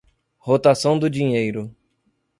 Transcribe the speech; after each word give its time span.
rotação 0.39 0.97
do 0.97 1.07
dinheiro 1.07 1.75